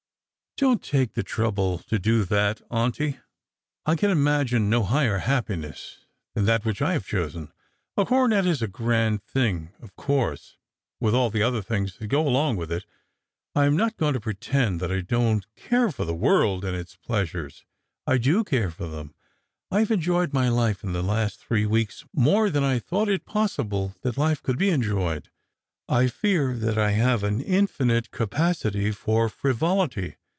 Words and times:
"Don't 0.61 0.83
take 0.83 1.13
the 1.13 1.23
trouble 1.23 1.79
to 1.79 1.97
do 1.97 2.23
that, 2.23 2.61
auntie. 2.69 3.17
I 3.87 3.95
can 3.95 4.11
imagine 4.11 4.69
no 4.69 4.83
higher 4.83 5.17
happiness 5.17 6.05
than 6.35 6.45
that 6.45 6.65
which 6.65 6.83
I 6.83 6.93
have 6.93 7.07
chosen. 7.07 7.51
A 7.97 8.05
coronet 8.05 8.45
is 8.45 8.61
a 8.61 8.67
grand 8.67 9.23
thing, 9.23 9.71
of 9.81 9.95
course, 9.95 10.57
with 10.99 11.15
all 11.15 11.31
the 11.31 11.41
other 11.41 11.63
things 11.63 11.97
that 11.97 12.09
go 12.09 12.27
along 12.27 12.57
with 12.57 12.71
it. 12.71 12.85
I 13.55 13.65
am 13.65 13.75
not 13.75 13.97
going 13.97 14.13
to 14.13 14.19
pretend 14.19 14.79
that 14.81 14.91
I 14.91 15.01
don't 15.01 15.47
care 15.55 15.89
for 15.89 16.05
the 16.05 16.13
world 16.13 16.63
and 16.63 16.75
its 16.75 16.95
pleasures. 16.95 17.65
I 18.05 18.19
do 18.19 18.43
care 18.43 18.69
for 18.69 18.85
them. 18.87 19.15
I 19.71 19.79
have 19.79 19.89
enjoyed 19.89 20.31
my 20.31 20.47
life 20.47 20.83
in 20.83 20.93
the 20.93 21.01
last 21.01 21.39
three 21.39 21.65
weeks 21.65 22.05
more 22.13 22.51
than 22.51 22.63
I 22.63 22.77
thought 22.77 23.09
it 23.09 23.25
possible 23.25 23.95
that 24.03 24.15
life 24.15 24.43
could 24.43 24.59
be 24.59 24.69
enjoyed. 24.69 25.31
I 25.89 26.05
fear 26.05 26.55
that 26.55 26.77
I 26.77 26.91
have 26.91 27.23
an 27.23 27.41
infinite 27.41 28.11
capa 28.11 28.53
city 28.53 28.91
for 28.91 29.27
frivolity. 29.27 30.17